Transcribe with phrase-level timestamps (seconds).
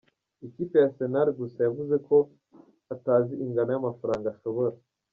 [0.47, 2.17] ikipe ya Arsenal gusa yavuze ko
[2.93, 4.75] atazi ingano yamafaranga ashobora.